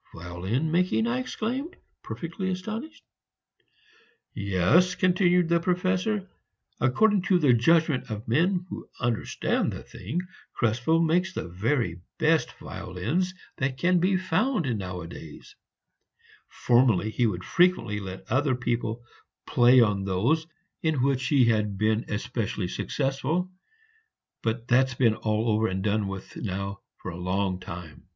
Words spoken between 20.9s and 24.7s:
which he had been especially successful, but